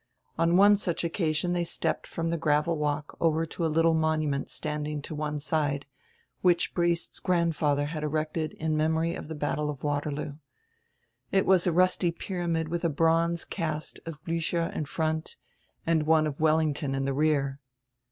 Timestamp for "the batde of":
9.27-9.83